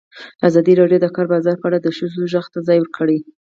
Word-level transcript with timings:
ازادي 0.47 0.73
راډیو 0.81 0.99
د 1.01 1.03
د 1.11 1.13
کار 1.15 1.27
بازار 1.33 1.55
په 1.59 1.65
اړه 1.69 1.79
د 1.81 1.87
ښځو 1.97 2.19
غږ 2.33 2.45
ته 2.53 2.59
ځای 2.67 2.77
ورکړی. 2.79 3.17